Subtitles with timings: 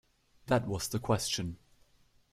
[0.47, 1.57] That was the question.